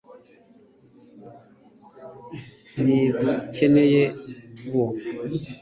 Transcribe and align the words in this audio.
ntidukeneye 2.83 4.01
bo 4.71 4.83